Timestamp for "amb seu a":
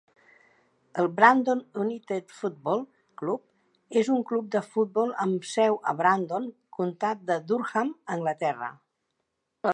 5.27-5.95